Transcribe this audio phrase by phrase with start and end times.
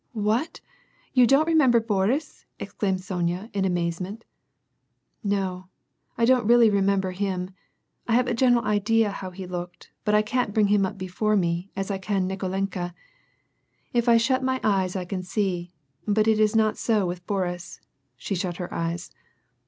[0.33, 0.61] "What?
[1.13, 4.25] You don't remember Boris!" exclaimed Sonya, in amazement.
[5.23, 5.67] "No,
[6.17, 7.51] I don't really remember him.
[8.07, 11.35] I have a general idea how he looked, but I can't bring him up before
[11.35, 12.95] me, as I can Nikolenka.
[13.93, 15.71] If I shut my eyes I can see,
[16.07, 17.79] but it is not so with Boris."
[18.17, 19.11] She shut her eyes.